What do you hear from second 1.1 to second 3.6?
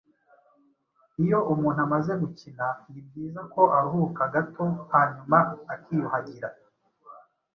Iyo umuntu amaze gukina ni byiza